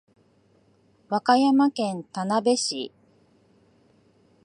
[1.09, 2.91] 和歌山県田辺市